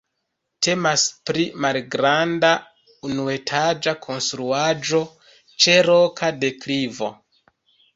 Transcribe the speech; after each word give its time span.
Temas 0.67 1.03
pri 1.29 1.45
malgranda, 1.65 2.51
unuetaĝa 3.11 3.97
konstruaĵo 4.09 5.07
ĉe 5.55 5.81
roka 5.95 6.37
deklivo. 6.45 7.17